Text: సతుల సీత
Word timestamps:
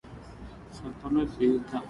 సతుల 0.77 1.17
సీత 1.33 1.71